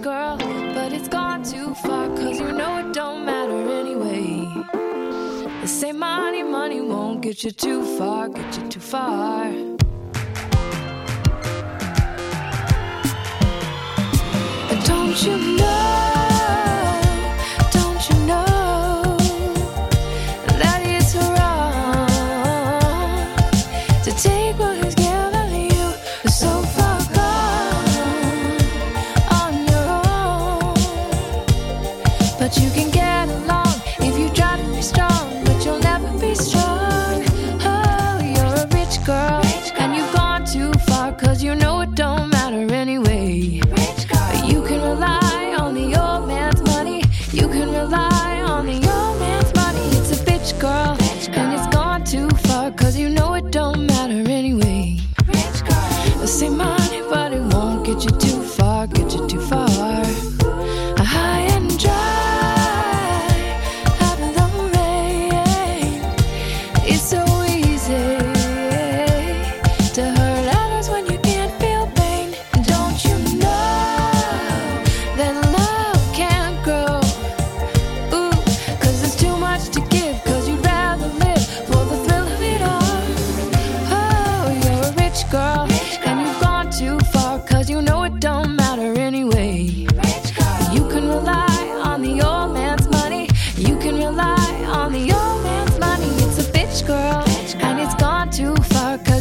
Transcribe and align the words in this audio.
Girl, 0.00 0.36
but 0.74 0.92
it's 0.92 1.06
gone 1.06 1.42
too 1.42 1.74
far 1.74 2.08
cause 2.08 2.40
you 2.40 2.50
know 2.50 2.78
it 2.78 2.94
don't 2.94 3.24
matter 3.26 3.70
anyway. 3.80 4.48
They 5.60 5.66
say 5.66 5.92
money, 5.92 6.42
money 6.42 6.80
won't 6.80 7.20
get 7.20 7.44
you 7.44 7.50
too 7.50 7.82
far, 7.98 8.28
get 8.28 8.56
you 8.56 8.68
too 8.68 8.80
far. 8.80 9.52
But 14.68 14.84
don't 14.86 15.22
you 15.24 15.36
know, 15.58 15.81
but 32.42 32.58
you 32.60 32.68
can 32.70 32.90
get 32.90 33.28
along 33.28 33.72
if 34.00 34.18
you 34.18 34.28
try 34.30 34.60
to 34.60 34.68
be 34.74 34.82
strong, 34.82 35.44
but 35.44 35.64
you'll 35.64 35.78
never 35.78 36.10
be 36.18 36.34
strong. 36.34 37.22
Oh, 37.70 38.18
you're 38.34 38.56
a 38.64 38.66
rich 38.78 38.96
girl, 39.06 39.40
and 39.78 39.94
you've 39.94 40.12
gone 40.12 40.44
too 40.44 40.72
you 41.40 41.54
know 41.54 41.80
it 41.82 41.94
don't 41.94 42.30
matter 42.30 42.64
anyway. 42.74 43.60
You 44.50 44.60
can 44.68 44.80
rely 44.90 45.54
on 45.56 45.74
the 45.74 45.88
old 46.04 46.26
man's 46.26 46.60
money, 46.62 47.04
you 47.32 47.46
can 47.46 47.68
rely 47.70 48.42
on 48.44 48.66
the 48.66 48.80
old 48.96 49.20
man's 49.20 49.54
money. 49.54 49.86
It's 49.98 50.10
a 50.10 50.24
bitch 50.24 50.50
girl, 50.60 50.96
bitch 50.96 51.32
girl. 51.32 51.44
and 51.44 51.52
it's 51.56 51.68
gone 51.76 52.02
too 52.02 52.28
far, 52.46 52.72
cause 52.72 52.96
you 52.96 53.08
know 53.08 53.34
it 53.34 53.52
don't 53.52 53.71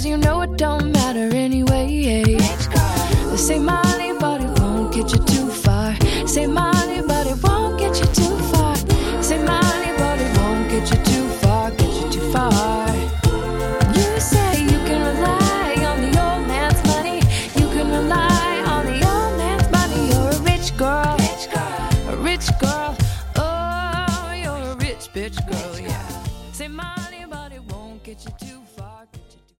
Cause 0.01 0.09
you 0.09 0.17
know 0.17 0.41
it 0.41 0.57
don't 0.57 0.91
matter 0.91 1.29
anyway. 1.35 2.35
Say 3.35 3.59
money, 3.59 4.13
but 4.19 4.41
it 4.41 4.59
won't 4.59 4.91
get 4.91 5.11
you 5.11 5.19
too 5.19 5.47
far. 5.47 5.95
Say 6.25 6.47
money, 6.47 7.03
but 7.07 7.27
it 7.27 7.37
won't 7.43 7.77
get 7.77 7.99
you 7.99 8.07
too 8.07 8.35
far. 8.51 8.75
Say 9.21 9.37
money, 9.37 9.91
but 9.99 10.19
it 10.19 10.37
won't 10.39 10.67
get 10.71 10.89
you 10.89 10.97
too 11.05 11.27
far. 11.41 11.69
Get 11.69 11.93
you 12.01 12.09
too 12.13 12.31
far. 12.31 12.87
You 13.93 14.19
say 14.19 14.63
you 14.63 14.79
can 14.89 15.01
rely 15.05 15.75
on 15.85 16.01
the 16.01 16.11
old 16.25 16.47
man's 16.47 16.81
money. 16.87 17.17
You 17.59 17.67
can 17.69 17.87
rely 17.91 18.63
on 18.73 18.87
the 18.87 18.99
old 19.05 19.37
man's 19.37 19.69
money. 19.69 20.01
You're 20.09 20.31
a 20.31 20.39
rich 20.51 20.75
girl. 20.77 21.15
Rich 21.19 21.45
girl. 21.53 22.13
A 22.13 22.17
rich 22.17 22.47
girl. 22.59 22.97
Oh, 23.35 24.33
you're 24.33 24.71
a 24.71 24.75
rich 24.77 25.13
bitch 25.13 25.37
girl. 25.47 25.79
Yeah. 25.79 26.23
Say 26.53 26.69
money, 26.69 27.27
but 27.29 27.51
it 27.51 27.61
won't 27.69 28.01
get 28.01 28.25
you 28.25 28.31
too 28.39 28.60